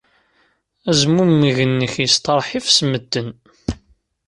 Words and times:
Azmumeg-nnek 0.89 1.93
yesteṛḥib 2.03 2.65
s 2.75 2.79
medden. 2.89 3.29